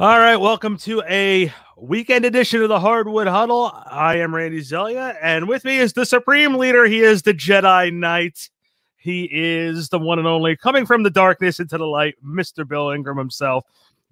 [0.00, 3.72] All right, welcome to a weekend edition of the Hardwood Huddle.
[3.84, 6.84] I am Randy Zelia, and with me is the Supreme Leader.
[6.84, 8.48] He is the Jedi Knight.
[8.96, 12.66] He is the one and only coming from the darkness into the light, Mr.
[12.66, 13.64] Bill Ingram himself.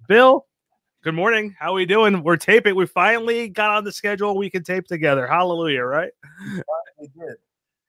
[0.09, 0.45] Bill,
[1.05, 1.55] good morning.
[1.57, 2.21] How are we doing?
[2.21, 2.75] We're taping.
[2.75, 4.35] We finally got on the schedule.
[4.35, 5.25] We can tape together.
[5.25, 6.11] Hallelujah, right?
[6.99, 7.37] We did.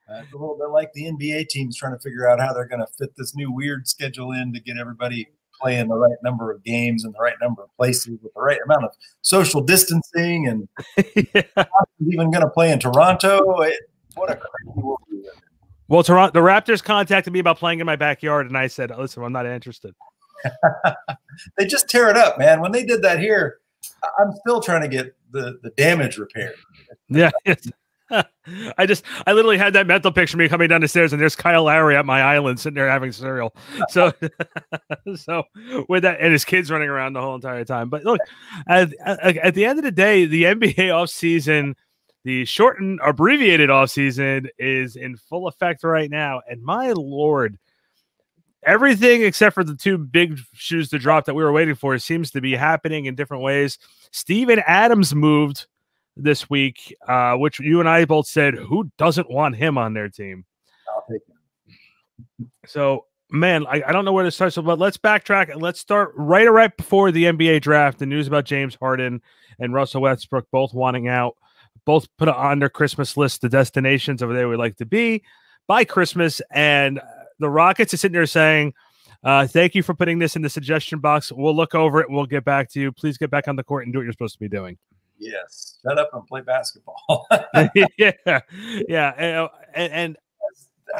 [0.08, 2.78] Uh, a little bit like the NBA teams trying to figure out how they're going
[2.78, 5.26] to fit this new weird schedule in to get everybody
[5.60, 8.58] playing the right number of games in the right number of places with the right
[8.64, 8.90] amount of
[9.22, 10.68] social distancing and
[11.34, 11.64] yeah.
[12.06, 13.60] even going to play in Toronto.
[13.62, 13.80] It,
[14.14, 15.42] what a crazy world we live in.
[15.88, 19.22] Well, Toronto, the Raptors contacted me about playing in my backyard, and I said, "Listen,
[19.22, 19.94] I'm not interested."
[21.56, 22.60] they just tear it up, man.
[22.60, 23.60] When they did that here,
[24.20, 26.54] I'm still trying to get the the damage repaired.
[27.10, 27.30] Yeah.
[28.78, 31.20] I just, I literally had that mental picture of me coming down the stairs, and
[31.20, 33.54] there's Kyle Lowry at my island sitting there having cereal.
[33.90, 34.12] So,
[35.16, 35.44] so
[35.88, 37.88] with that, and his kids running around the whole entire time.
[37.88, 38.20] But look,
[38.66, 41.74] at, at the end of the day, the NBA offseason,
[42.24, 46.42] the shortened, abbreviated offseason is in full effect right now.
[46.48, 47.58] And my lord,
[48.62, 52.30] everything except for the two big shoes to drop that we were waiting for seems
[52.32, 53.78] to be happening in different ways.
[54.10, 55.66] Steven Adams moved
[56.18, 60.08] this week, uh, which you and I both said, who doesn't want him on their
[60.08, 60.44] team?
[60.88, 62.50] I'll take him.
[62.66, 64.52] So, man, I, I don't know where to start.
[64.52, 67.98] So, but let's backtrack and let's start right right before the NBA draft.
[67.98, 69.22] The news about James Harden
[69.58, 71.36] and Russell Westbrook both wanting out,
[71.84, 75.22] both put on their Christmas list the destinations of where they would like to be
[75.66, 76.42] by Christmas.
[76.50, 77.00] And
[77.38, 78.74] the Rockets are sitting there saying,
[79.24, 81.32] uh, thank you for putting this in the suggestion box.
[81.32, 82.08] We'll look over it.
[82.08, 82.92] We'll get back to you.
[82.92, 84.78] Please get back on the court and do what you're supposed to be doing.
[85.18, 87.26] Yes, shut up and play basketball.
[87.96, 88.40] yeah,
[88.88, 90.16] yeah, and, uh, and,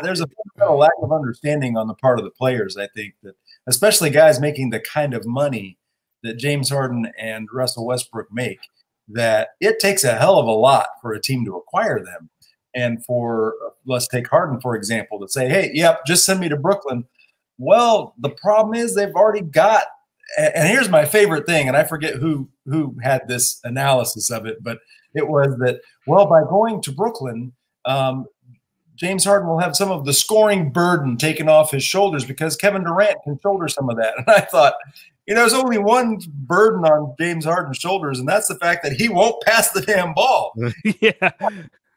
[0.02, 2.76] there's a lack of understanding on the part of the players.
[2.76, 3.34] I think that,
[3.66, 5.78] especially guys making the kind of money
[6.22, 8.60] that James Harden and Russell Westbrook make,
[9.08, 12.28] that it takes a hell of a lot for a team to acquire them.
[12.74, 16.48] And for uh, let's take Harden for example, to say, "Hey, yep, just send me
[16.48, 17.04] to Brooklyn."
[17.56, 19.84] Well, the problem is they've already got
[20.36, 24.62] and here's my favorite thing, and I forget who who had this analysis of it,
[24.62, 24.78] but
[25.14, 27.52] it was that well, by going to Brooklyn,
[27.84, 28.26] um,
[28.94, 32.84] James Harden will have some of the scoring burden taken off his shoulders because Kevin
[32.84, 34.14] Durant can shoulder some of that.
[34.18, 34.74] And I thought,
[35.26, 38.92] you know, there's only one burden on James Harden's shoulders, and that's the fact that
[38.92, 40.52] he won't pass the damn ball.
[41.00, 41.12] yeah.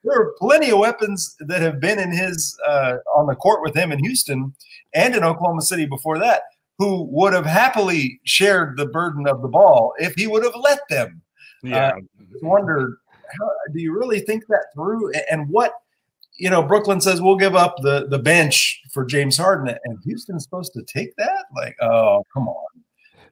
[0.03, 3.75] There are plenty of weapons that have been in his uh, on the court with
[3.75, 4.53] him in Houston
[4.93, 6.41] and in Oklahoma City before that
[6.81, 10.79] who would have happily shared the burden of the ball if he would have let
[10.89, 11.21] them.
[11.61, 11.89] Yeah.
[11.89, 11.99] Uh,
[12.41, 12.97] wonder,
[13.39, 15.11] how, do you really think that through?
[15.29, 15.73] And what,
[16.39, 20.43] you know, Brooklyn says we'll give up the the bench for James Harden, and Houston's
[20.43, 21.45] supposed to take that?
[21.55, 22.65] Like, oh, come on.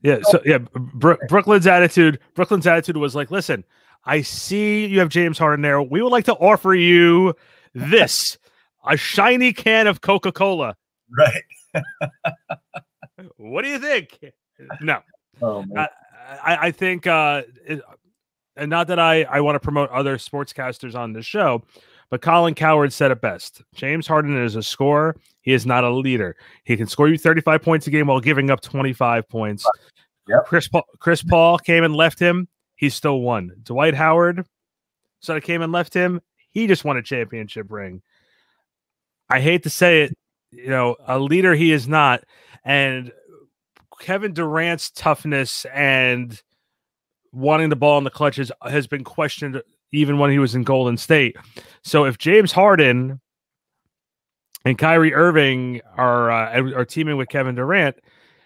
[0.04, 0.20] Yeah.
[0.22, 2.20] So yeah, Bro- Brooklyn's attitude.
[2.36, 3.66] Brooklyn's attitude was like, listen,
[4.06, 5.82] I see you have James Harden there.
[5.82, 7.34] We would like to offer you
[7.74, 8.38] this,
[8.88, 10.76] a shiny can of Coca Cola.
[11.12, 11.42] Right.
[13.38, 14.20] what do you think?
[14.82, 15.00] No.
[15.42, 15.88] Oh, I,
[16.44, 17.82] I, I, think, uh, it,
[18.58, 21.64] and not that I, I want to promote other sportscasters on the show,
[22.10, 23.62] but Colin Cowherd said it best.
[23.74, 25.16] James Harden is a scorer.
[25.42, 26.36] He is not a leader.
[26.66, 29.66] He can score you 35 points a game while giving up 25 points.
[30.28, 30.46] Yep.
[30.46, 32.48] Chris Paul, Chris Paul came and left him.
[32.76, 33.52] He still won.
[33.64, 34.46] Dwight Howard,
[35.22, 36.22] so I came and left him.
[36.50, 38.02] He just won a championship ring.
[39.30, 40.18] I hate to say it,
[40.52, 42.24] you know, a leader he is not.
[42.64, 43.12] And
[44.00, 46.42] Kevin Durant's toughness and
[47.32, 49.62] wanting the ball in the clutches has been questioned
[49.92, 51.36] even when he was in Golden State.
[51.84, 53.20] So if James Harden
[54.66, 57.98] and Kyrie Irving are uh, are teaming with Kevin Durant,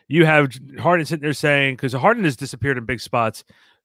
[0.08, 3.44] you have Harden sitting there saying because Harden has disappeared in big spots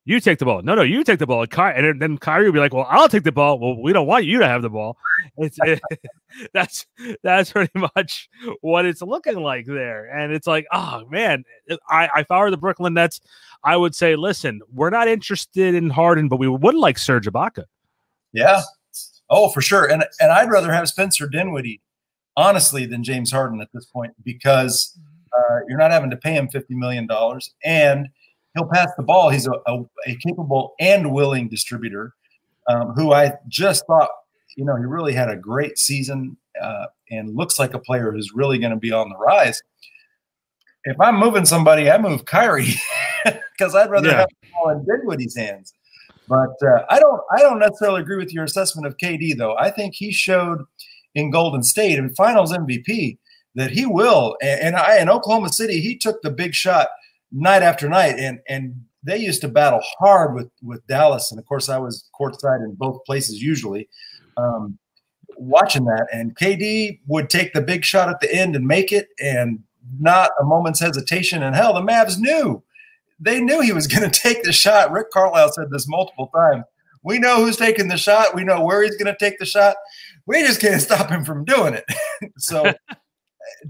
[0.08, 0.62] you take the ball.
[0.62, 1.44] No, no, you take the ball.
[1.54, 3.58] And then Kyrie will be like, well, I'll take the ball.
[3.58, 4.96] Well, we don't want you to have the ball.
[5.36, 5.82] It's it,
[6.54, 6.86] that's
[7.22, 8.30] that's pretty much
[8.62, 10.06] what it's looking like there.
[10.06, 11.44] And it's like, oh man,
[11.90, 13.20] I if I were the Brooklyn Nets,
[13.62, 17.64] I would say, listen, we're not interested in Harden, but we would like Serge Ibaka.
[18.32, 18.62] Yeah.
[19.28, 19.90] Oh, for sure.
[19.90, 21.82] And and I'd rather have Spencer Dinwiddie,
[22.34, 24.98] honestly, than James Harden at this point because
[25.36, 28.08] uh, you're not having to pay him fifty million dollars and
[28.58, 29.30] he'll pass the ball.
[29.30, 32.14] He's a, a, a capable and willing distributor
[32.68, 34.10] um, who I just thought,
[34.56, 38.32] you know, he really had a great season uh, and looks like a player who's
[38.34, 39.62] really going to be on the rise.
[40.84, 42.74] If I'm moving somebody, I move Kyrie
[43.24, 44.18] because I'd rather yeah.
[44.18, 45.72] have the ball in Dinwiddie's hands.
[46.28, 49.56] But uh, I don't, I don't necessarily agree with your assessment of KD though.
[49.56, 50.64] I think he showed
[51.14, 53.18] in Golden State and Finals MVP
[53.54, 54.36] that he will.
[54.42, 56.88] And, and I in Oklahoma City, he took the big shot
[57.32, 61.46] night after night, and and they used to battle hard with with Dallas, and of
[61.46, 63.88] course I was courtside in both places usually.
[64.36, 64.78] Um,
[65.36, 69.08] watching that, and KD would take the big shot at the end and make it,
[69.20, 69.60] and
[69.98, 71.42] not a moment's hesitation.
[71.42, 72.62] And hell, the Mavs knew
[73.20, 74.92] they knew he was going to take the shot.
[74.92, 76.64] Rick Carlisle said this multiple times.
[77.02, 78.34] We know who's taking the shot.
[78.34, 79.76] We know where he's going to take the shot.
[80.26, 81.84] We just can't stop him from doing it.
[82.38, 82.72] so,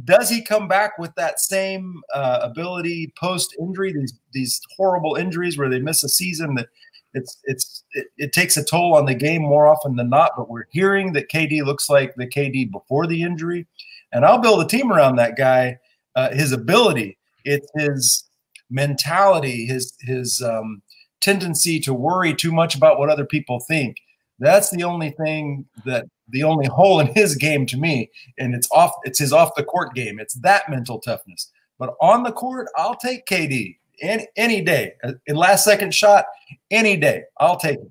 [0.04, 3.92] does he come back with that same uh, ability post injury?
[3.92, 6.68] These these horrible injuries where they miss a season that
[7.14, 10.32] it's it's it, it, takes a toll on the game more often than not.
[10.36, 13.66] But we're hearing that KD looks like the KD before the injury,
[14.12, 15.78] and I'll build a team around that guy.
[16.16, 18.24] Uh, his ability, it's his
[18.70, 20.82] mentality, his his um,
[21.20, 23.96] tendency to worry too much about what other people think.
[24.38, 28.68] That's the only thing that the only hole in his game to me, and it's
[28.72, 28.92] off.
[29.04, 30.18] It's his off the court game.
[30.18, 31.50] It's that mental toughness.
[31.78, 34.92] But on the court, I'll take KD any any day.
[35.26, 36.24] In last second shot,
[36.70, 37.90] any day, I'll take him.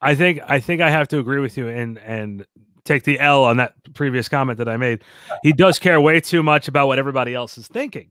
[0.00, 2.46] I think I think I have to agree with you and and
[2.84, 5.02] take the L on that previous comment that I made.
[5.42, 8.10] He does care way too much about what everybody else is thinking.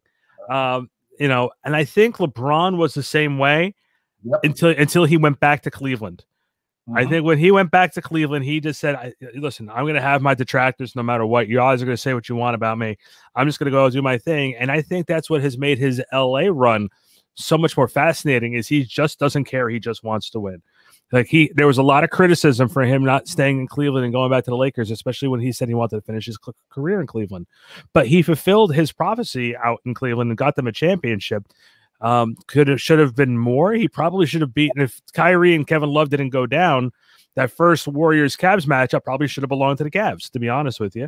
[0.49, 0.89] Um,
[1.19, 3.73] you know, and I think LeBron was the same way
[4.23, 4.39] yep.
[4.43, 6.25] until until he went back to Cleveland.
[6.95, 7.11] I mm-hmm.
[7.11, 10.21] think when he went back to Cleveland, he just said, "Listen, I'm going to have
[10.21, 11.47] my detractors no matter what.
[11.47, 12.97] You guys are going to say what you want about me.
[13.35, 15.79] I'm just going to go do my thing." And I think that's what has made
[15.79, 16.89] his LA run
[17.35, 18.53] so much more fascinating.
[18.53, 19.69] Is he just doesn't care.
[19.69, 20.61] He just wants to win.
[21.11, 24.13] Like he, there was a lot of criticism for him not staying in Cleveland and
[24.13, 26.37] going back to the Lakers, especially when he said he wanted to finish his
[26.69, 27.47] career in Cleveland.
[27.93, 31.47] But he fulfilled his prophecy out in Cleveland and got them a championship.
[31.99, 33.73] Um, could have should have been more.
[33.73, 36.91] He probably should have beaten if Kyrie and Kevin Love didn't go down.
[37.35, 40.79] That first Warriors Cavs matchup probably should have belonged to the Cavs, to be honest
[40.79, 41.07] with you.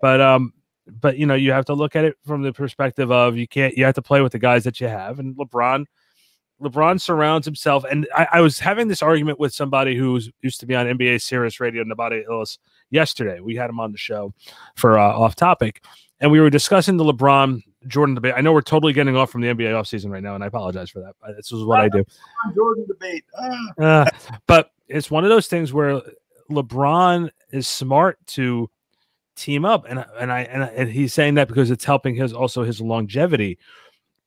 [0.00, 0.52] But um,
[0.86, 3.76] but you know, you have to look at it from the perspective of you can't
[3.76, 5.86] you have to play with the guys that you have, and LeBron
[6.62, 10.66] LeBron surrounds himself, and I, I, was having this argument with somebody who used to
[10.66, 12.58] be on NBA Sirius Radio, Nabate Illis,
[12.90, 13.38] yesterday.
[13.38, 14.34] We had him on the show
[14.74, 15.84] for uh, off topic,
[16.18, 18.34] and we were discussing the LeBron Jordan debate.
[18.36, 20.90] I know we're totally getting off from the NBA offseason right now, and I apologize
[20.90, 21.14] for that.
[21.36, 22.04] This is what I do.
[22.54, 23.72] Jordan debate, ah.
[23.78, 24.10] uh,
[24.46, 26.00] but it's one of those things where
[26.50, 28.68] LeBron is smart to
[29.36, 32.64] team up, and and I and, and he's saying that because it's helping his also
[32.64, 33.58] his longevity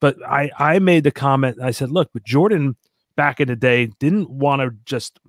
[0.02, 1.58] but I I made the comment.
[1.62, 2.76] I said, look, but Jordan
[3.14, 5.20] back in the day didn't want to just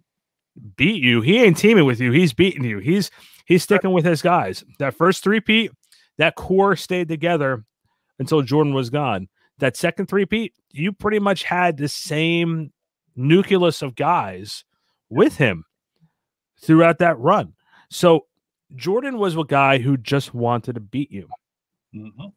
[0.75, 1.21] beat you.
[1.21, 2.11] He ain't teaming with you.
[2.11, 2.79] He's beating you.
[2.79, 3.11] He's
[3.45, 4.63] he's sticking with his guys.
[4.79, 5.71] That first three-peat,
[6.17, 7.63] that core stayed together
[8.19, 9.27] until Jordan was gone.
[9.59, 12.71] That second three-peat, you pretty much had the same
[13.15, 14.65] nucleus of guys
[15.09, 15.65] with him
[16.61, 17.53] throughout that run.
[17.89, 18.25] So
[18.75, 21.29] Jordan was a guy who just wanted to beat you.
[21.95, 22.27] Mm-hmm.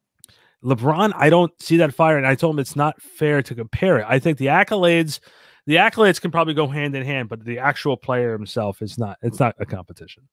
[0.64, 3.98] LeBron, I don't see that fire, and I told him it's not fair to compare
[3.98, 4.06] it.
[4.08, 5.20] I think the accolades,
[5.66, 9.18] the accolades can probably go hand in hand, but the actual player himself is not.
[9.22, 10.24] It's not a competition.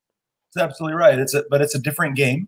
[0.49, 1.19] It's absolutely right.
[1.19, 2.47] It's a but it's a different game.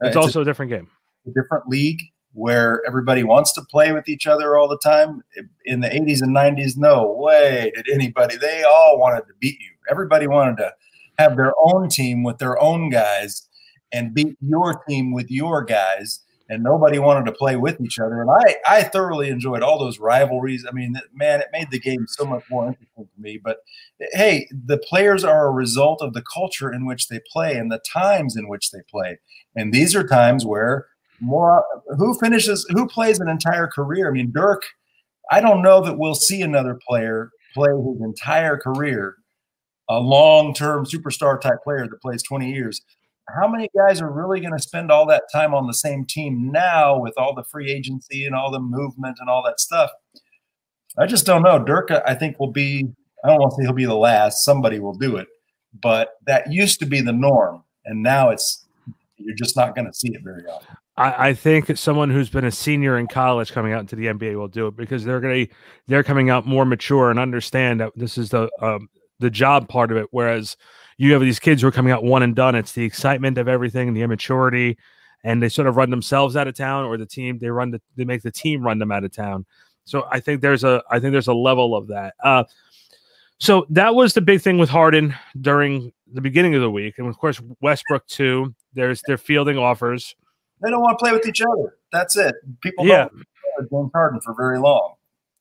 [0.00, 0.88] It's, it's also a, a, different game.
[1.26, 2.00] A different league
[2.38, 5.22] where everybody wants to play with each other all the time.
[5.64, 8.36] In the 80s and 90s, no way did anybody.
[8.36, 9.72] They all wanted to beat you.
[9.90, 10.72] Everybody wanted to
[11.18, 13.48] have their own team with their own guys
[13.92, 18.22] and beat your team with your guys and nobody wanted to play with each other.
[18.22, 20.64] And I, I thoroughly enjoyed all those rivalries.
[20.66, 23.38] I mean, man, it made the game so much more interesting to me.
[23.42, 23.58] But
[24.12, 27.80] hey, the players are a result of the culture in which they play and the
[27.92, 29.18] times in which they play.
[29.56, 30.86] And these are times where
[31.20, 31.64] more
[31.96, 34.08] who finishes who plays an entire career.
[34.08, 34.62] I mean, Dirk,
[35.30, 39.16] I don't know that we'll see another player play his entire career,
[39.88, 42.82] a long-term superstar type player that plays 20 years
[43.34, 46.50] how many guys are really going to spend all that time on the same team
[46.50, 49.90] now with all the free agency and all the movement and all that stuff?
[50.96, 51.58] I just don't know.
[51.58, 52.88] Dirk, I think, will be,
[53.24, 55.28] I don't want to say he'll be the last, somebody will do it,
[55.80, 57.62] but that used to be the norm.
[57.84, 58.66] And now it's,
[59.16, 60.76] you're just not going to see it very often.
[60.98, 64.36] I, I think someone who's been a senior in college coming out into the NBA
[64.36, 65.46] will do it because they're to,
[65.86, 68.88] they're coming out more mature and understand that this is the, um,
[69.20, 70.08] the job part of it.
[70.10, 70.56] Whereas,
[70.98, 72.54] you have these kids who are coming out one and done.
[72.54, 74.76] It's the excitement of everything, and the immaturity,
[75.24, 77.80] and they sort of run themselves out of town, or the team they run the
[77.96, 79.46] they make the team run them out of town.
[79.84, 82.14] So I think there's a I think there's a level of that.
[82.22, 82.44] Uh,
[83.38, 87.06] so that was the big thing with Harden during the beginning of the week, and
[87.06, 88.54] of course Westbrook too.
[88.74, 90.16] There's their fielding offers.
[90.62, 91.76] They don't want to play with each other.
[91.92, 92.34] That's it.
[92.60, 93.08] People yeah.
[93.08, 93.24] don't
[93.70, 94.94] James Harden for very long.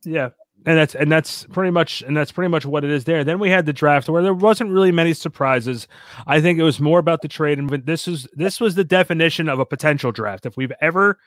[0.04, 0.30] Yeah,
[0.66, 3.24] and that's and that's pretty much and that's pretty much what it is there.
[3.24, 5.88] Then we had the draft where there wasn't really many surprises.
[6.26, 9.50] I think it was more about the trade, and this is this was the definition
[9.50, 10.46] of a potential draft.
[10.46, 11.18] If we've ever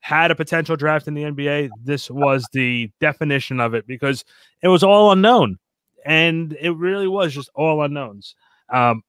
[0.00, 4.24] had a potential draft in the NBA, this was the definition of it because
[4.62, 5.58] it was all unknown.
[6.04, 8.34] And it really was just all unknowns.
[8.72, 9.02] Um,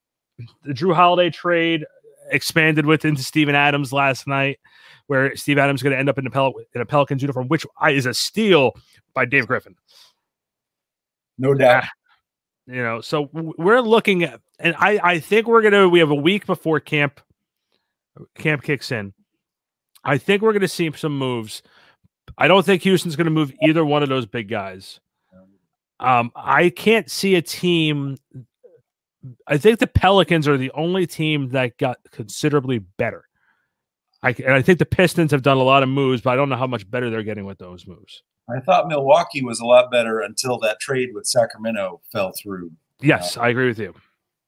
[0.63, 1.85] the Jrue Holiday trade
[2.31, 4.59] expanded with into Steven Adams last night,
[5.07, 7.47] where Steve Adams is going to end up in a, Pel- in a Pelicans uniform,
[7.47, 8.73] which is a steal
[9.13, 9.75] by Dave Griffin.
[11.37, 11.85] No doubt.
[12.67, 16.11] You know, so we're looking at, and I, I think we're going to, we have
[16.11, 17.19] a week before camp,
[18.35, 19.13] camp kicks in.
[20.03, 21.63] I think we're going to see some moves.
[22.37, 24.99] I don't think Houston's going to move either one of those big guys.
[25.99, 28.17] Um, I can't see a team.
[29.47, 33.25] I think the Pelicans are the only team that got considerably better.
[34.21, 36.49] I, and I think the Pistons have done a lot of moves, but I don't
[36.49, 38.23] know how much better they're getting with those moves.
[38.49, 42.71] I thought Milwaukee was a lot better until that trade with Sacramento fell through.
[43.01, 43.93] Yes, uh, I agree with you.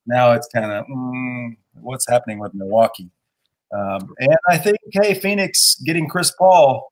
[0.08, 3.10] Now it's kind of mm, what's happening with Milwaukee.
[3.74, 6.91] Um, and I think, hey, Phoenix getting Chris Paul.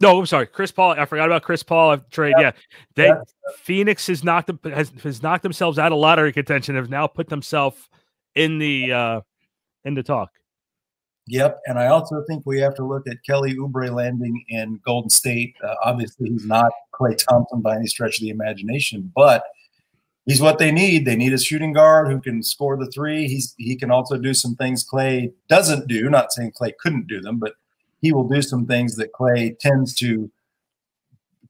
[0.00, 0.92] No, I'm sorry, Chris Paul.
[0.92, 2.34] I forgot about Chris Paul I've trade.
[2.38, 2.52] Yeah,
[2.96, 3.14] yeah.
[3.16, 6.76] they Phoenix has knocked has, has knocked themselves out of lottery contention.
[6.76, 7.88] Have now put themselves
[8.34, 9.20] in the uh,
[9.84, 10.30] in the talk.
[11.26, 15.10] Yep, and I also think we have to look at Kelly Oubre landing in Golden
[15.10, 15.56] State.
[15.62, 19.44] Uh, obviously, he's not Klay Thompson by any stretch of the imagination, but
[20.24, 21.04] he's what they need.
[21.04, 23.28] They need a shooting guard who can score the three.
[23.28, 26.08] He's he can also do some things Klay doesn't do.
[26.08, 27.54] Not saying Klay couldn't do them, but
[28.00, 30.30] he will do some things that Klay tends to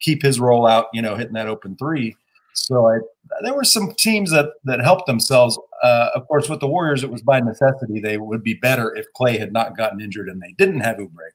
[0.00, 0.86] keep his roll out.
[0.92, 2.16] You know, hitting that open three.
[2.54, 2.98] So I,
[3.42, 5.58] there were some teams that that helped themselves.
[5.82, 8.00] Uh, of course, with the Warriors, it was by necessity.
[8.00, 11.30] They would be better if Klay had not gotten injured and they didn't have Oubre.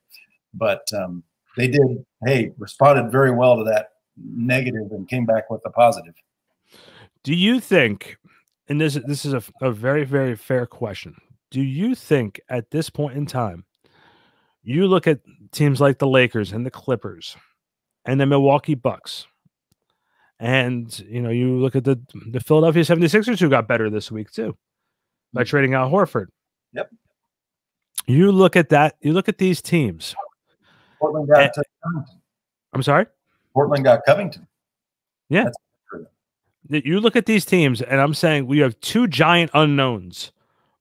[0.53, 1.23] But um,
[1.57, 2.05] they did.
[2.25, 6.13] Hey, responded very well to that negative and came back with a positive.
[7.23, 8.17] Do you think,
[8.67, 11.15] and this this is a, a very very fair question.
[11.51, 13.65] Do you think at this point in time,
[14.63, 15.19] you look at
[15.51, 17.35] teams like the Lakers and the Clippers,
[18.05, 19.27] and the Milwaukee Bucks,
[20.39, 21.99] and you know you look at the
[22.31, 24.57] the Philadelphia 76ers who got better this week too
[25.33, 25.49] by mm-hmm.
[25.49, 26.27] trading out Horford.
[26.73, 26.91] Yep.
[28.07, 28.95] You look at that.
[29.01, 30.15] You look at these teams.
[30.99, 31.51] Portland got and,
[31.83, 32.19] Covington.
[32.73, 33.05] I'm sorry.
[33.53, 34.47] Portland got Covington.
[35.29, 35.45] Yeah.
[35.45, 35.57] That's
[36.69, 40.31] you look at these teams, and I'm saying we have two giant unknowns,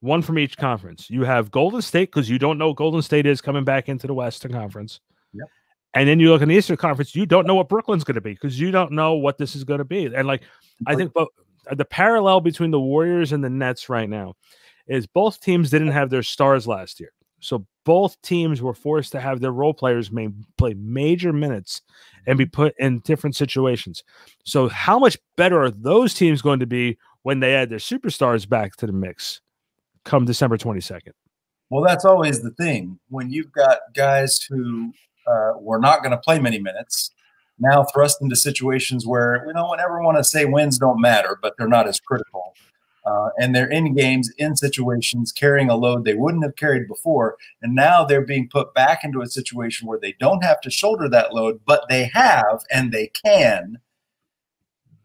[0.03, 1.09] one from each conference.
[1.09, 4.09] You have Golden State because you don't know what Golden State is coming back into
[4.09, 5.01] the Western Conference.
[5.33, 5.49] Yep.
[5.95, 8.21] And then you look in the Eastern Conference, you don't know what Brooklyn's going to
[8.21, 10.07] be because you don't know what this is going to be.
[10.07, 10.43] And like,
[10.87, 11.29] I think, but
[11.71, 14.35] the parallel between the Warriors and the Nets right now
[14.89, 17.13] is both teams didn't have their stars last year.
[17.39, 21.81] So both teams were forced to have their role players may, play major minutes
[22.27, 22.63] and be mm-hmm.
[22.63, 24.03] put in different situations.
[24.45, 28.49] So how much better are those teams going to be when they add their superstars
[28.49, 29.41] back to the mix
[30.05, 31.13] come December 22nd?
[31.71, 32.99] Well, that's always the thing.
[33.09, 34.93] When you've got guys who
[35.27, 37.11] uh, were not going to play many minutes,
[37.59, 41.55] now thrust into situations where, we don't ever want to say wins don't matter, but
[41.57, 42.55] they're not as critical
[43.05, 47.37] uh, and they're in games, in situations, carrying a load they wouldn't have carried before.
[47.61, 51.09] And now they're being put back into a situation where they don't have to shoulder
[51.09, 53.79] that load, but they have and they can.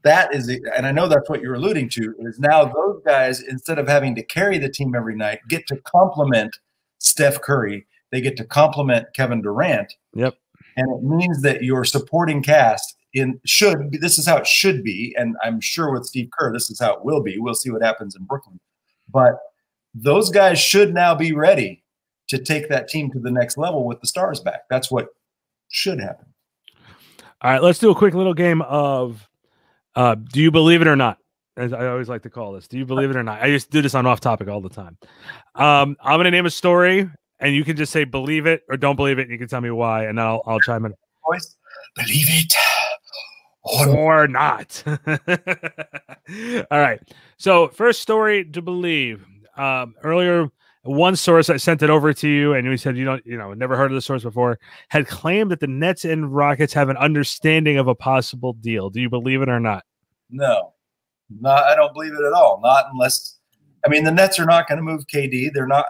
[0.08, 3.78] That is, and I know that's what you're alluding to, is now those guys, instead
[3.78, 6.58] of having to carry the team every night, get to complement
[7.00, 7.86] Steph Curry.
[8.14, 9.94] They get to complement Kevin Durant.
[10.14, 10.36] Yep.
[10.78, 14.82] And it means that your supporting cast in should be, this is how it should
[14.82, 17.38] be, and I'm sure with Steve Kerr, this is how it will be.
[17.38, 18.62] We'll see what happens in Brooklyn,
[19.12, 19.40] but
[19.94, 21.84] those guys should now be ready
[22.30, 24.62] to take that team to the next level with the stars back.
[24.70, 25.08] That's what
[25.68, 26.28] should happen.
[27.42, 29.28] All right, let's do a quick little game of
[29.98, 31.18] uh, do you believe it or not?
[31.58, 32.68] As I always like to call this.
[32.68, 33.42] Do you believe it or not?
[33.42, 34.96] I just do this on off topic all the time.
[35.56, 38.96] Um, I'm gonna name a story, and you can just say believe it or don't
[38.96, 39.24] believe it.
[39.24, 40.94] And you can tell me why, and I'll I'll chime in.
[41.96, 42.54] Believe it
[43.88, 44.84] or not.
[44.88, 47.00] All right.
[47.38, 49.26] So, first story to believe.
[49.58, 50.50] Um, earlier,
[50.88, 53.54] one source I sent it over to you, and we said you don't, you know,
[53.54, 56.98] never heard of the source before, had claimed that the Nets and Rockets have an
[56.98, 58.90] understanding of a possible deal.
[58.90, 59.84] Do you believe it or not?
[60.30, 60.74] No,
[61.30, 61.64] not.
[61.66, 62.60] I don't believe it at all.
[62.62, 63.36] Not unless.
[63.86, 65.52] I mean, the Nets are not going to move KD.
[65.54, 65.86] They're not.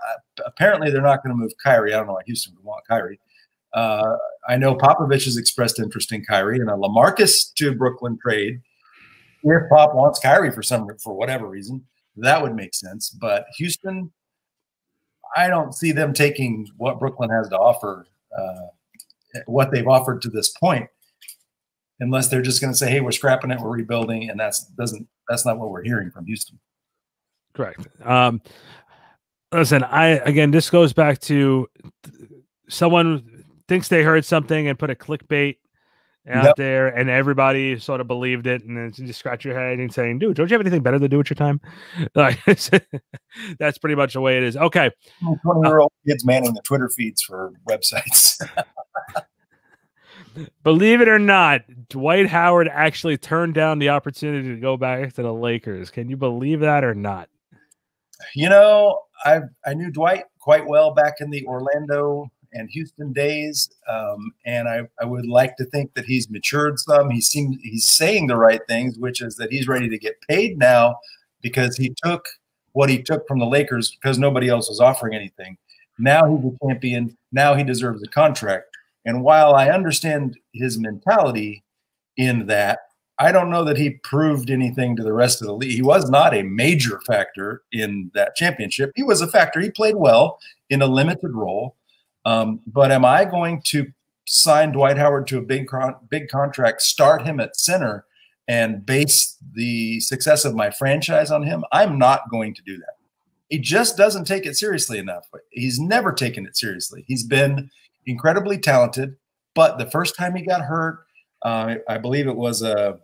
[0.46, 1.94] Apparently, they're not going to move Kyrie.
[1.94, 3.20] I don't know why Houston would want Kyrie.
[3.74, 4.16] Uh,
[4.48, 8.62] I know Popovich has expressed interest in Kyrie and a LaMarcus to Brooklyn trade.
[9.44, 11.86] If Pop wants Kyrie for some for whatever reason,
[12.18, 13.10] that would make sense.
[13.10, 14.12] But Houston,
[15.36, 18.08] I don't see them taking what Brooklyn has to offer,
[18.38, 20.88] uh, what they've offered to this point,
[22.00, 25.08] unless they're just going to say, "Hey, we're scrapping it, we're rebuilding," and that's doesn't
[25.30, 26.60] that's not what we're hearing from Houston.
[27.54, 27.88] Correct.
[28.04, 28.42] Um,
[29.52, 31.68] listen, I again, this goes back to
[32.70, 35.58] someone thinks they heard something and put a clickbait
[36.30, 36.56] out yep.
[36.56, 39.94] there, and everybody sort of believed it, and then you just scratch your head and
[39.94, 41.62] saying, "Dude, don't you have anything better to do with your time?"
[42.16, 42.40] Like
[43.60, 44.58] that's pretty much the way it is.
[44.58, 44.90] Okay,
[45.44, 48.42] twenty-year-old uh, kids manning the Twitter feeds for websites.
[50.64, 55.24] Believe it or not, Dwight Howard actually turned down the opportunity to go back to
[55.24, 55.90] the Lakers.
[55.90, 57.30] Can you believe that or not?
[58.36, 63.70] You know, I I knew Dwight quite well back in the Orlando and Houston days,
[63.88, 67.10] um, and I, I would like to think that he's matured some.
[67.10, 70.58] He seems he's saying the right things, which is that he's ready to get paid
[70.58, 70.98] now
[71.42, 72.28] because he took
[72.74, 75.58] what he took from the Lakers because nobody else was offering anything.
[75.98, 77.18] Now he's a champion.
[77.32, 78.66] Now he deserves a contract.
[79.06, 81.64] And while I understand his mentality
[82.18, 82.80] in that,
[83.20, 85.72] I don't know that he proved anything to the rest of the league.
[85.72, 88.92] He was not a major factor in that championship.
[88.96, 89.60] He was a factor.
[89.60, 90.40] He played well
[90.70, 91.77] in a limited role.
[92.28, 93.88] Um, but am I going to
[94.26, 95.70] sign Dwight Howard to a big
[96.10, 98.06] big contract, start him at center,
[98.50, 101.64] and base the success of my franchise on him?
[101.72, 102.96] I'm not going to do that.
[103.48, 105.26] He just doesn't take it seriously enough.
[105.52, 107.06] He's never taken it seriously.
[107.08, 107.70] He's been
[108.06, 109.16] incredibly talented,
[109.54, 111.06] but the first time he got hurt,
[111.44, 113.00] uh, I believe it was a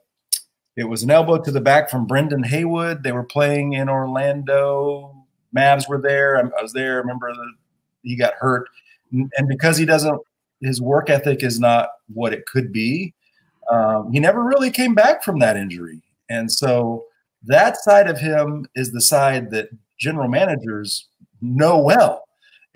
[0.75, 3.03] it was an elbow to the back from Brendan Haywood.
[3.03, 5.15] They were playing in Orlando.
[5.55, 6.37] Mavs were there.
[6.37, 6.95] I, was there.
[6.95, 7.31] I remember
[8.01, 8.67] he got hurt,
[9.13, 10.20] and because he doesn't,
[10.62, 13.13] his work ethic is not what it could be.
[13.72, 17.06] Um, he never really came back from that injury, and so
[17.43, 21.08] that side of him is the side that general managers
[21.41, 22.23] know well.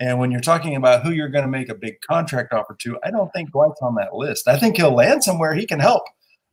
[0.00, 2.98] And when you're talking about who you're going to make a big contract offer to,
[3.02, 4.46] I don't think Dwight's on that list.
[4.46, 5.54] I think he'll land somewhere.
[5.54, 6.04] He can help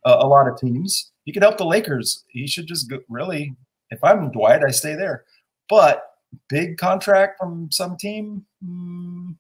[0.04, 1.12] a lot of teams.
[1.26, 2.24] He could help the Lakers.
[2.28, 3.56] He should just go, really,
[3.92, 5.26] if I'm Dwight, I stay there.
[5.70, 6.04] But
[6.50, 9.36] big contract from some team, mm,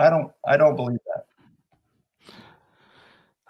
[0.00, 1.26] I don't, I don't believe that.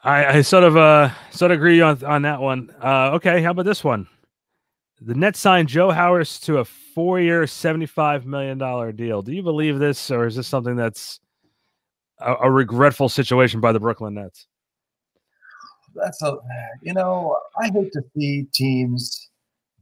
[0.03, 2.75] I, I sort of uh sort of agree on on that one.
[2.83, 4.09] Uh, okay, how about this one?
[5.03, 9.23] The Nets signed Joe Harris to a four-year, seventy-five million dollar deal.
[9.23, 11.21] Do you believe this, or is this something that's
[12.19, 14.47] a, a regretful situation by the Brooklyn Nets?
[15.95, 16.37] That's a,
[16.83, 19.29] you know, I hate to see teams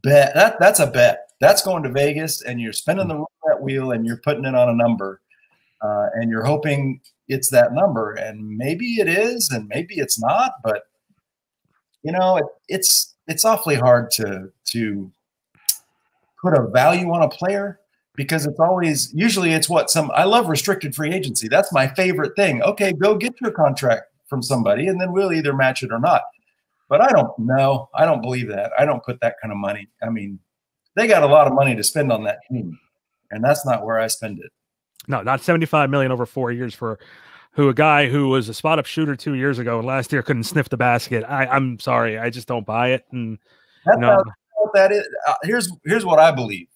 [0.02, 0.34] bet.
[0.34, 1.28] That that's a bet.
[1.40, 4.68] That's going to Vegas, and you're spinning the roulette wheel, and you're putting it on
[4.68, 5.20] a number,
[5.82, 10.54] uh, and you're hoping it's that number, and maybe it is, and maybe it's not,
[10.64, 10.84] but
[12.02, 15.12] you know, it, it's it's awfully hard to to
[16.40, 17.80] put a value on a player
[18.14, 21.48] because it's always usually it's what some I love restricted free agency.
[21.48, 22.62] That's my favorite thing.
[22.62, 26.22] Okay, go get your contract from somebody and then we'll either match it or not.
[26.88, 27.88] But I don't know.
[27.94, 28.72] I don't believe that.
[28.78, 29.88] I don't put that kind of money.
[30.02, 30.38] I mean,
[30.96, 32.78] they got a lot of money to spend on that team,
[33.30, 34.50] and that's not where I spend it.
[35.08, 36.98] No, not 75 million over 4 years for
[37.52, 40.22] who a guy who was a spot up shooter 2 years ago and last year
[40.22, 41.24] couldn't sniff the basket.
[41.24, 42.18] I I'm sorry.
[42.18, 43.38] I just don't buy it and
[43.84, 44.22] that's you know,
[44.56, 45.08] what that is.
[45.26, 46.68] Uh, here's here's what I believe,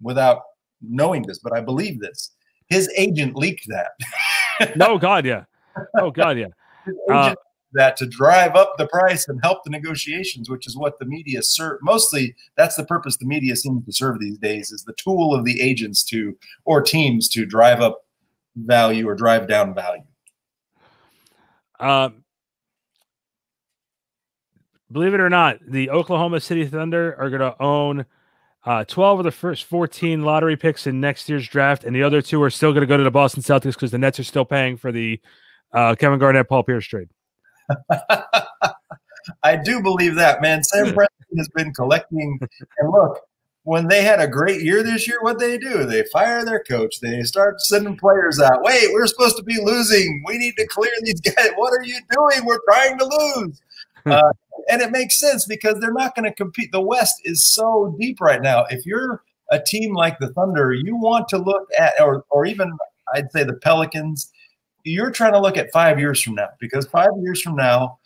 [0.00, 0.42] without
[0.82, 2.32] knowing this, but I believe this.
[2.68, 4.76] His agent leaked that.
[4.76, 5.44] no, God, yeah.
[5.98, 6.46] Oh, God, yeah.
[7.10, 7.34] Uh,
[7.76, 11.42] that to drive up the price and help the negotiations, which is what the media
[11.42, 11.78] serve.
[11.82, 15.44] Mostly, that's the purpose the media seems to serve these days is the tool of
[15.44, 18.04] the agents to or teams to drive up
[18.56, 20.02] value or drive down value.
[21.78, 22.24] Um,
[24.90, 28.06] believe it or not, the Oklahoma City Thunder are going to own
[28.64, 32.20] uh, 12 of the first 14 lottery picks in next year's draft, and the other
[32.20, 34.44] two are still going to go to the Boston Celtics because the Nets are still
[34.44, 35.20] paying for the
[35.72, 37.08] uh, Kevin Garnett, Paul Pierce trade.
[39.42, 40.62] I do believe that, man.
[40.62, 42.38] Sam Presti has been collecting.
[42.78, 43.20] And look,
[43.64, 45.84] when they had a great year this year, what they do?
[45.84, 47.00] They fire their coach.
[47.00, 48.62] They start sending players out.
[48.62, 50.22] Wait, we're supposed to be losing.
[50.26, 51.50] We need to clear these guys.
[51.56, 52.46] What are you doing?
[52.46, 53.60] We're trying to lose.
[54.06, 54.32] Uh,
[54.70, 56.70] and it makes sense because they're not going to compete.
[56.70, 58.64] The West is so deep right now.
[58.70, 62.70] If you're a team like the Thunder, you want to look at, or, or even
[63.14, 64.30] I'd say the Pelicans,
[64.86, 67.98] you're trying to look at five years from now because five years from now,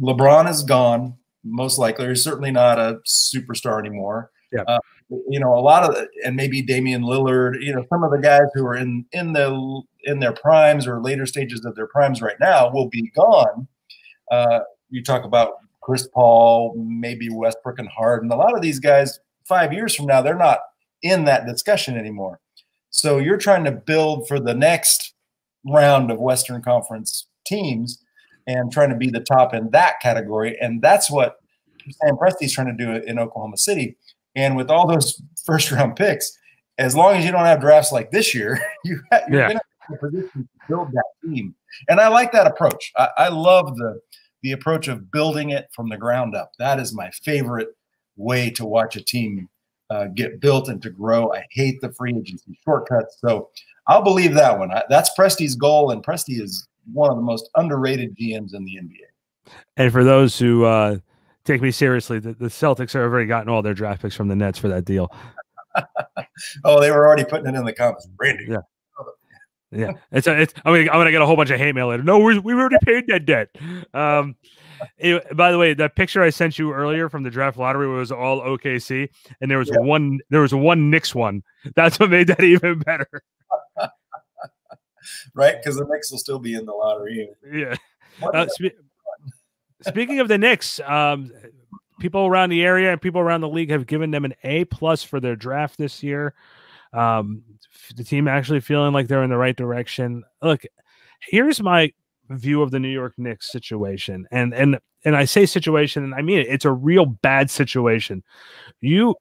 [0.00, 2.08] LeBron is gone, most likely.
[2.08, 4.30] He's certainly not a superstar anymore.
[4.52, 4.62] Yeah.
[4.62, 4.78] Uh,
[5.28, 8.18] you know, a lot of, the, and maybe Damian Lillard, you know, some of the
[8.18, 12.22] guys who are in in the in their primes or later stages of their primes
[12.22, 13.66] right now will be gone.
[14.30, 18.30] Uh, you talk about Chris Paul, maybe Westbrook and Harden.
[18.30, 20.60] A lot of these guys, five years from now, they're not
[21.02, 22.38] in that discussion anymore.
[22.90, 25.14] So you're trying to build for the next
[25.64, 28.02] round of Western Conference teams
[28.46, 30.56] and trying to be the top in that category.
[30.60, 31.36] And that's what
[32.02, 33.96] Sam Presti's trying to do in Oklahoma City.
[34.34, 36.36] And with all those first round picks,
[36.78, 39.48] as long as you don't have drafts like this year, you are yeah.
[39.48, 41.54] going to have a position to build that team.
[41.88, 42.92] and I like that approach.
[42.96, 44.00] I, I love the
[44.42, 46.52] the approach of building it from the ground up.
[46.58, 47.68] That is my favorite
[48.16, 49.50] way to watch a team
[49.90, 51.32] uh, get built and to grow.
[51.32, 53.18] I hate the free agency shortcuts.
[53.20, 53.50] So
[53.88, 54.70] I'll believe that one.
[54.70, 58.76] I, that's Presti's goal, and Presti is one of the most underrated GMs in the
[58.76, 59.52] NBA.
[59.76, 60.98] And for those who uh,
[61.44, 64.36] take me seriously, the, the Celtics have already gotten all their draft picks from the
[64.36, 65.12] Nets for that deal.
[66.64, 68.06] oh, they were already putting it in the comments.
[68.06, 68.46] Brandy.
[68.48, 68.58] Yeah.
[69.72, 70.52] Yeah, it's a, it's.
[70.64, 72.02] I mean, I'm gonna get a whole bunch of hate mail later.
[72.02, 73.54] No, we we already paid that debt.
[73.94, 74.34] Um,
[75.32, 78.40] by the way, that picture I sent you earlier from the draft lottery was all
[78.40, 79.08] OKC,
[79.40, 79.78] and there was yeah.
[79.78, 81.44] one there was one Knicks one.
[81.76, 83.22] That's what made that even better.
[85.34, 87.30] right, because the Knicks will still be in the lottery.
[87.52, 87.74] Yeah.
[88.22, 88.76] Uh, spe-
[89.82, 91.32] speaking of the Knicks, um,
[92.00, 95.02] people around the area and people around the league have given them an A plus
[95.02, 96.34] for their draft this year.
[96.92, 97.42] Um,
[97.96, 100.24] the team actually feeling like they're in the right direction.
[100.42, 100.62] Look,
[101.20, 101.92] here's my
[102.30, 104.26] view of the New York Knicks situation.
[104.30, 106.48] And and and I say situation and I mean it.
[106.48, 108.22] It's a real bad situation.
[108.80, 109.14] You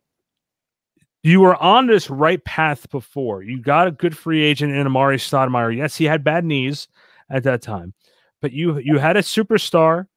[1.24, 3.44] you were on this right path before.
[3.44, 5.76] You got a good free agent in Amar'e Stoudemire.
[5.76, 6.88] Yes, he had bad knees
[7.30, 7.94] at that time,
[8.42, 10.08] but you you had a superstar.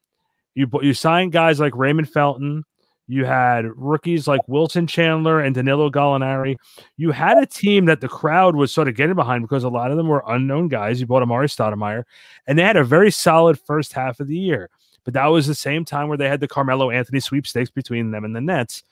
[0.55, 2.65] You you signed guys like Raymond Felton.
[3.09, 6.57] You had rookies like Wilson Chandler and Danilo Gallinari.
[6.97, 9.91] You had a team that the crowd was sort of getting behind because a lot
[9.91, 11.01] of them were unknown guys.
[11.01, 12.05] You bought Amar'e Stoudemire,
[12.47, 14.71] and they had a very solid first half of the year.
[15.05, 18.25] But that was the same time where they had the Carmelo Anthony sweepstakes between them
[18.25, 18.85] and the Nets.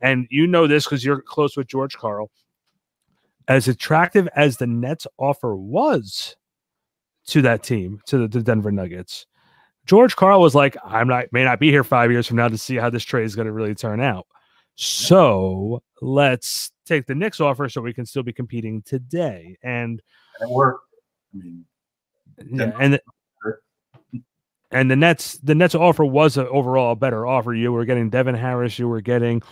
[0.00, 2.30] And you know this because you're close with George Karl.
[3.48, 6.36] As attractive as the Nets offer was
[7.28, 9.26] to that team, to the, Denver Nuggets,
[9.86, 12.58] George Karl was like, I'm not may not be here five years from now to
[12.58, 14.26] see how this trade is going to really turn out.
[14.74, 19.56] So let's take the Knicks offer so we can still be competing today.
[19.62, 20.02] And,
[20.40, 20.84] and it worked.
[21.34, 21.64] I mean,
[22.50, 23.00] yeah, and
[24.70, 27.54] and the Nets, the Nets offer was a, overall a better offer.
[27.54, 29.42] You were getting Devin Harris, you were getting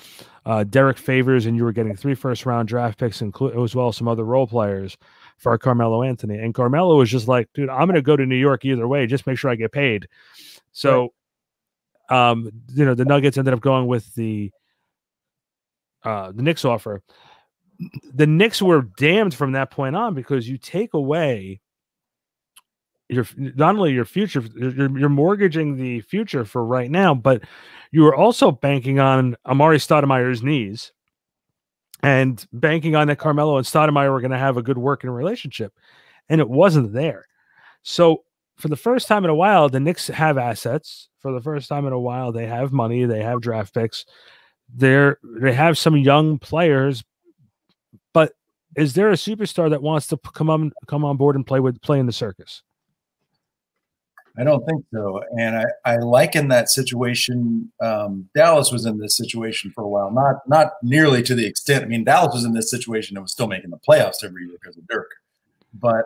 [0.44, 3.88] uh, Derrick Favors, and you were getting three first round draft picks, include as well
[3.88, 4.96] as some other role players
[5.38, 6.38] for Carmelo Anthony.
[6.38, 9.06] And Carmelo was just like, dude, I'm going to go to New York either way.
[9.06, 10.06] Just make sure I get paid.
[10.72, 11.12] So,
[12.10, 12.30] right.
[12.30, 14.52] um, you know, the Nuggets ended up going with the
[16.04, 17.02] uh, the Knicks offer.
[18.14, 21.60] The Knicks were damned from that point on because you take away
[23.08, 27.42] your not only your future, you're, you're mortgaging the future for right now, but
[27.92, 30.92] you are also banking on Amar'e Stoudemire's knees
[32.02, 35.72] and banking on that Carmelo and Stoudemire were going to have a good working relationship,
[36.28, 37.26] and it wasn't there.
[37.82, 38.24] So
[38.56, 41.08] for the first time in a while, the Knicks have assets.
[41.20, 44.04] For the first time in a while, they have money, they have draft picks,
[44.72, 47.04] they're they have some young players.
[48.12, 48.32] But
[48.76, 51.80] is there a superstar that wants to come on come on board and play with
[51.82, 52.62] play in the circus?
[54.38, 55.22] I don't think so.
[55.38, 57.72] And I, I liken that situation.
[57.80, 61.84] Um, Dallas was in this situation for a while, not not nearly to the extent.
[61.84, 64.56] I mean, Dallas was in this situation and was still making the playoffs every year
[64.60, 65.10] because of Dirk.
[65.74, 66.04] But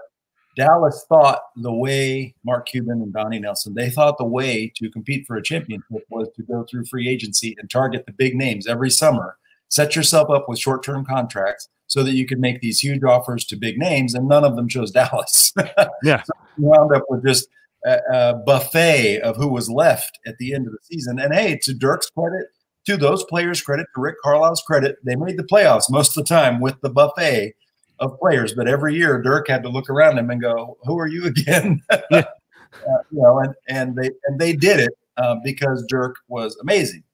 [0.57, 5.27] Dallas thought the way Mark Cuban and Donnie Nelson, they thought the way to compete
[5.27, 8.91] for a championship was to go through free agency and target the big names every
[8.91, 9.37] summer,
[9.69, 13.45] set yourself up with short term contracts so that you could make these huge offers
[13.45, 15.53] to big names, and none of them chose Dallas.
[16.05, 16.23] yeah.
[16.31, 17.49] So you wound up with just
[17.85, 21.19] a, buffet of who was left at the end of the season.
[21.19, 22.47] And hey, to Dirk's credit,
[22.87, 26.29] to those players' credit, to Rick Carlisle's credit, they made the playoffs most of the
[26.29, 27.55] time with the buffet
[27.99, 28.55] of players.
[28.55, 31.83] But every year, Dirk had to look around him and go, "Who are you again?"
[31.91, 32.23] uh,
[33.11, 37.05] you know, and and they and they did it uh, because Dirk was amazing.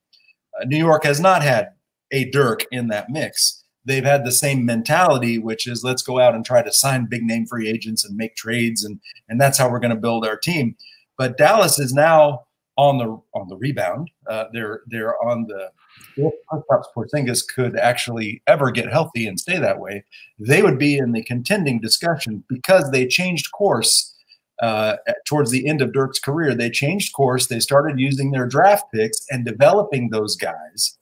[0.61, 1.71] Uh, New York has not had
[2.13, 6.35] a Dirk in that mix they've had the same mentality, which is let's go out
[6.35, 9.71] and try to sign big name free agents and make trades, and and that's how
[9.71, 10.77] we're going to build our team.
[11.17, 12.47] But Dallas is now
[12.77, 14.11] on the on the rebound.
[14.29, 15.71] Uh, they're they're on the
[16.17, 20.05] if Kristaps Porzingis could actually ever get healthy and stay that way,
[20.39, 24.15] they would be in the contending discussion because they changed course
[24.63, 24.97] uh,
[25.27, 26.55] towards the end of Dirk's career.
[26.55, 27.47] They changed course.
[27.47, 30.97] They started using their draft picks and developing those guys.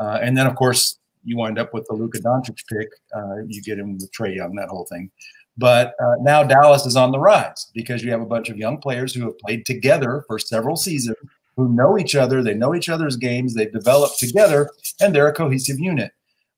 [0.00, 2.88] Uh, and then, of course, you wind up with the Luka Doncic pick.
[3.14, 5.10] Uh, you get him with Trae Young, that whole thing.
[5.56, 8.78] But uh, now Dallas is on the rise because you have a bunch of young
[8.78, 11.16] players who have played together for several seasons,
[11.56, 15.32] who know each other, they know each other's games, they've developed together, and they're a
[15.32, 16.12] cohesive unit.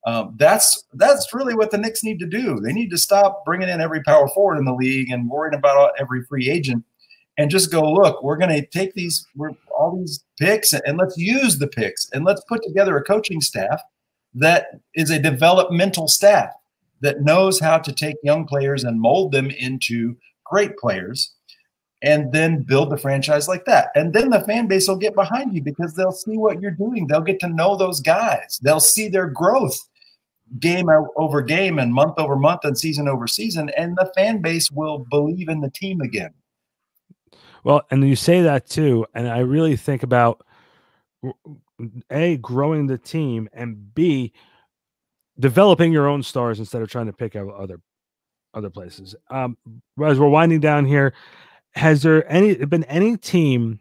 [0.06, 2.58] Um, that's that's really what the Knicks need to do.
[2.60, 5.92] They need to stop bringing in every power forward in the league and worrying about
[5.98, 6.84] every free agent,
[7.38, 8.22] and just go look.
[8.22, 12.24] We're going to take these we're, all these picks and let's use the picks and
[12.24, 13.80] let's put together a coaching staff
[14.34, 16.50] that is a developmental staff
[17.00, 21.34] that knows how to take young players and mold them into great players.
[22.02, 23.88] and then build the franchise like that.
[23.94, 27.06] And then the fan base will get behind you because they'll see what you're doing.
[27.06, 28.58] They'll get to know those guys.
[28.62, 29.78] They'll see their growth
[30.58, 34.70] game over game and month over month and season over season and the fan base
[34.70, 36.32] will believe in the team again.
[37.62, 40.44] Well, and you say that too and I really think about
[42.10, 44.32] a growing the team and b
[45.38, 47.80] developing your own stars instead of trying to pick out other
[48.52, 49.14] other places.
[49.30, 49.56] Um,
[50.04, 51.14] as we're winding down here,
[51.72, 53.80] has there any been any team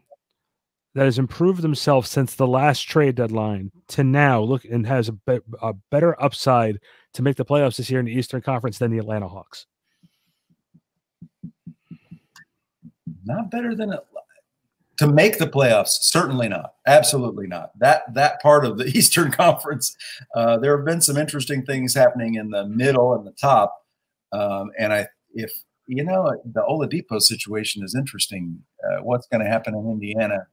[0.94, 5.12] that has improved themselves since the last trade deadline to now look and has a,
[5.12, 6.80] be- a better upside
[7.14, 9.66] to make the playoffs this year in the Eastern Conference than the Atlanta Hawks?
[13.24, 13.94] Not better than
[15.00, 16.02] to make the playoffs.
[16.02, 16.74] Certainly not.
[16.86, 17.70] Absolutely not.
[17.78, 19.96] That that part of the Eastern Conference,
[20.34, 23.74] uh, there have been some interesting things happening in the middle and the top.
[24.32, 25.50] Um, and I, if
[25.86, 28.62] you know, the Oladipo situation is interesting.
[28.84, 30.46] Uh, what's going to happen in Indiana?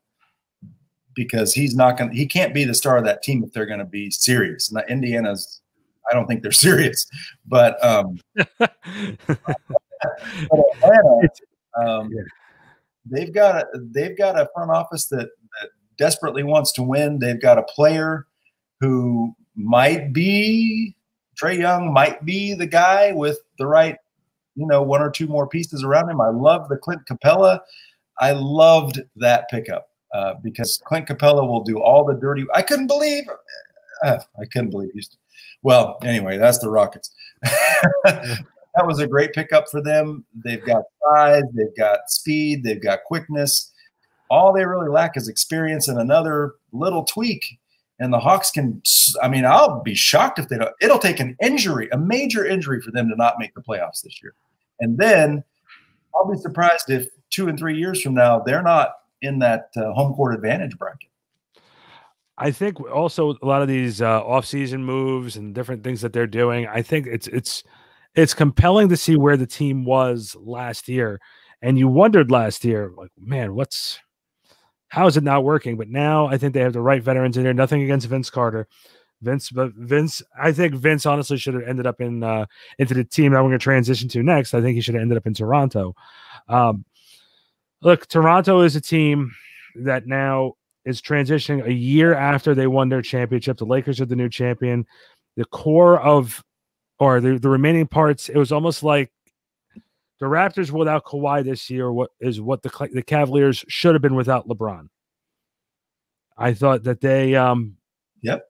[1.13, 2.13] Because he's not going.
[2.13, 4.71] He can't be the star of that team if they're going to be serious.
[4.71, 5.59] And Indiana's,
[6.09, 7.05] I don't think they're serious.
[7.45, 8.17] But, um,
[8.59, 8.71] but
[10.53, 11.29] Atlanta,
[11.85, 12.09] um,
[13.09, 17.19] they've got a they've got a front office that, that desperately wants to win.
[17.19, 18.25] They've got a player
[18.79, 20.95] who might be
[21.39, 23.97] Trae Young might be the guy with the right,
[24.55, 26.19] you know, one or two more pieces around him.
[26.19, 27.59] I love the Clint Capela.
[28.19, 32.45] I loved that pickup uh, because Clint Capela will do all the dirty.
[32.53, 33.25] I couldn't believe.
[34.03, 35.19] Uh, I couldn't believe Houston.
[35.61, 37.11] Well, anyway, that's the Rockets.
[38.77, 40.23] that was a great pickup for them.
[40.43, 43.73] They've got size, they've got speed, they've got quickness.
[44.29, 47.43] All they really lack is experience and another little tweak
[47.99, 48.81] and the Hawks can.
[49.21, 50.73] I mean, I'll be shocked if they don't.
[50.81, 54.21] It'll take an injury, a major injury, for them to not make the playoffs this
[54.21, 54.33] year,
[54.79, 55.43] and then
[56.15, 59.91] I'll be surprised if two and three years from now they're not in that uh,
[59.93, 61.09] home court advantage bracket.
[62.37, 66.27] I think also a lot of these uh, off-season moves and different things that they're
[66.27, 66.67] doing.
[66.67, 67.63] I think it's it's
[68.15, 71.19] it's compelling to see where the team was last year,
[71.61, 73.99] and you wondered last year, like, man, what's
[74.89, 75.77] how is it not working?
[75.77, 77.53] But now I think they have the right veterans in there.
[77.53, 78.67] Nothing against Vince Carter.
[79.21, 82.45] Vince, but Vince, I think Vince honestly should have ended up in uh,
[82.77, 84.53] into the team that we're going to transition to next.
[84.53, 85.95] I think he should have ended up in Toronto.
[86.47, 86.85] Um,
[87.81, 89.31] look, Toronto is a team
[89.75, 90.53] that now
[90.85, 93.57] is transitioning a year after they won their championship.
[93.57, 94.85] The Lakers are the new champion.
[95.35, 96.43] The core of,
[96.99, 99.11] or the, the remaining parts, it was almost like
[100.19, 104.15] the Raptors without Kawhi this year what is what the the Cavaliers should have been
[104.15, 104.89] without LeBron.
[106.37, 107.77] I thought that they um
[108.21, 108.45] yep.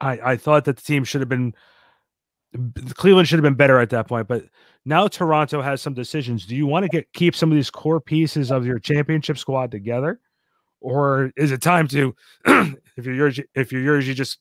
[0.00, 1.54] I I thought that the team should have been
[2.94, 4.44] Cleveland should have been better at that point, but
[4.84, 6.44] now Toronto has some decisions.
[6.44, 9.70] Do you want to get keep some of these core pieces of your championship squad
[9.70, 10.20] together,
[10.80, 14.38] or is it time to, if you're yours, if you're yours, you just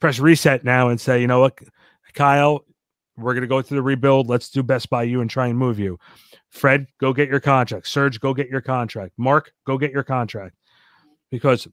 [0.00, 1.58] press reset now and say, you know what,
[2.12, 2.64] Kyle,
[3.22, 4.28] we're going to go through the rebuild.
[4.28, 5.98] Let's do best by you and try and move you.
[6.50, 7.88] Fred, go get your contract.
[7.88, 9.14] Serge, go get your contract.
[9.16, 10.54] Mark, go get your contract.
[11.30, 11.66] Because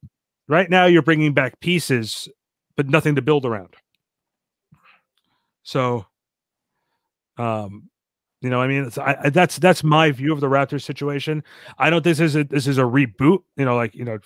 [0.47, 2.29] right now you're bringing back pieces,
[2.77, 3.75] but nothing to build around.
[5.63, 6.05] So,
[7.37, 7.89] um,
[8.41, 11.43] you know, I mean, I, that's that's my view of the Raptors situation.
[11.77, 12.03] I don't.
[12.03, 13.39] This is a this is a reboot.
[13.57, 14.19] You know, like you know,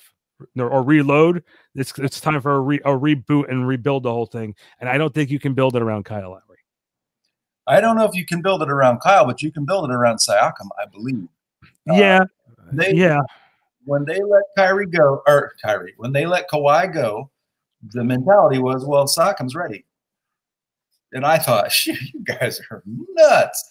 [0.57, 1.43] or reload.
[1.75, 4.55] It's it's time for a, re, a reboot and rebuild the whole thing.
[4.79, 6.52] And I don't think you can build it around Kyle Lowry.
[7.67, 9.93] I don't know if you can build it around Kyle, but you can build it
[9.93, 11.28] around Siakam, I believe.
[11.88, 12.21] Yeah.
[12.21, 13.21] Uh, they, yeah.
[13.86, 17.30] When they let Kyrie go, or Kyrie, when they let Kawhi go,
[17.91, 19.86] the mentality was, well, Siakam's ready.
[21.12, 23.63] And I thought, you guys are nuts.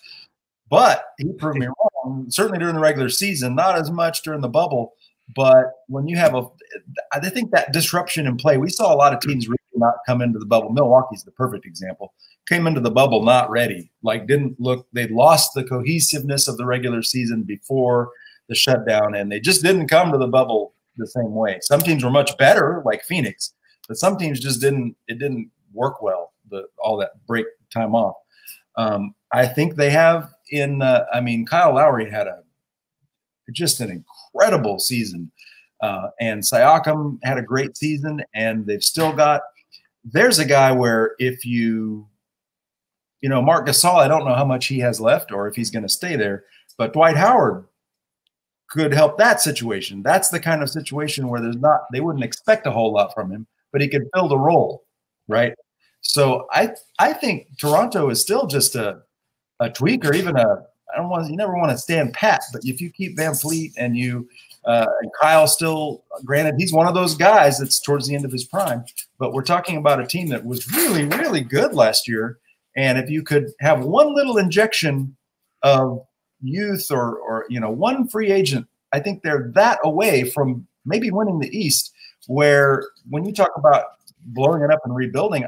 [0.71, 2.27] But he proved me wrong.
[2.31, 4.95] Certainly during the regular season, not as much during the bubble.
[5.35, 6.47] But when you have a,
[7.13, 10.23] I think that disruption in play, we saw a lot of teams really not come
[10.23, 10.71] into the bubble.
[10.71, 12.15] Milwaukee's the perfect example
[12.49, 16.67] came into the bubble not ready, like didn't look, they lost the cohesiveness of the
[16.67, 18.11] regular season before
[18.49, 21.59] the shutdown, and they just didn't come to the bubble the same way.
[21.63, 23.55] Some teams were much better, like Phoenix,
[23.89, 28.17] but some teams just didn't, it didn't work well, the all that break time off.
[28.77, 32.43] Um, I think they have in, uh, I mean, Kyle Lowry had a
[33.53, 35.31] just an incredible season.
[35.83, 39.43] Uh, and Siakam had a great season, and they've still got.
[40.05, 42.07] There's a guy where if you
[43.23, 45.71] you know, Marc Gasol, I don't know how much he has left or if he's
[45.71, 46.45] going to stay there,
[46.77, 47.65] but Dwight Howard
[48.69, 50.03] could help that situation.
[50.03, 53.31] That's the kind of situation where there's not, they wouldn't expect a whole lot from
[53.31, 54.85] him, but he could fill the role,
[55.29, 55.55] right?
[56.01, 59.03] So I, I think Toronto is still just a,
[59.61, 62.63] a tweak or even a, I don't want you never want to stand pat, but
[62.65, 64.29] if you keep VanVleet and you
[64.65, 68.31] uh, and Kyle still, granted, he's one of those guys that's towards the end of
[68.31, 68.85] his prime,
[69.19, 72.39] but we're talking about a team that was really, really good last year.
[72.77, 75.17] And if you could have one little injection
[75.63, 76.05] of
[76.41, 81.11] youth or, or you know, one free agent, I think they're that away from maybe
[81.11, 81.93] winning the East.
[82.29, 83.85] Where when you talk about
[84.21, 85.45] blowing it up and rebuilding,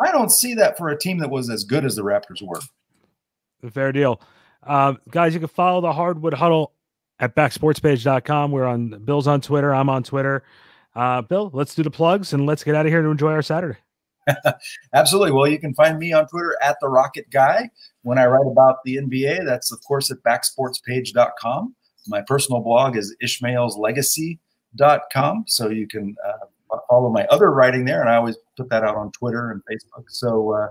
[0.00, 2.60] I don't see that for a team that was as good as the Raptors were.
[3.70, 4.20] Fair deal.
[4.62, 6.72] Uh, guys, you can follow the Hardwood Huddle
[7.20, 8.50] at backsportspage.com.
[8.50, 9.74] We're on Bill's on Twitter.
[9.74, 10.42] I'm on Twitter.
[10.94, 13.42] Uh, Bill, let's do the plugs and let's get out of here to enjoy our
[13.42, 13.78] Saturday.
[14.94, 15.32] Absolutely.
[15.32, 17.68] Well, you can find me on Twitter at the Rocket Guy.
[18.02, 21.74] When I write about the NBA, that's of course at backsportspage.com.
[22.06, 25.44] My personal blog is ishmaelslegacy.com.
[25.46, 26.46] So you can uh,
[26.88, 28.00] follow my other writing there.
[28.00, 30.04] And I always put that out on Twitter and Facebook.
[30.08, 30.68] So, uh,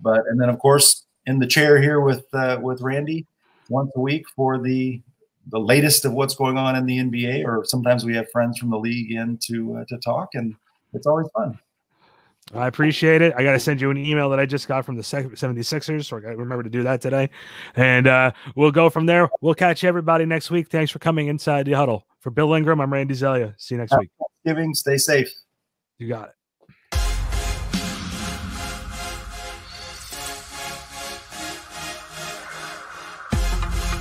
[0.00, 3.26] but, and then of course, in the chair here with, uh, with Randy
[3.68, 5.02] once a week for the
[5.50, 8.70] the latest of what's going on in the NBA, or sometimes we have friends from
[8.70, 10.54] the league in to uh, to talk, and
[10.92, 11.58] it's always fun.
[12.54, 13.34] I appreciate it.
[13.36, 16.06] I got to send you an email that I just got from the 76ers.
[16.06, 17.30] So I got to remember to do that today.
[17.76, 19.28] And uh, we'll go from there.
[19.40, 20.68] We'll catch everybody next week.
[20.68, 22.06] Thanks for coming inside the huddle.
[22.20, 23.54] For Bill Ingram, I'm Randy Zelia.
[23.58, 24.10] See you next week.
[24.44, 24.74] Thanksgiving.
[24.74, 25.30] Stay safe.
[25.98, 26.34] You got it.